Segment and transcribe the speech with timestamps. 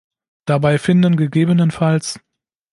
[0.45, 2.17] Dabei finden ggf.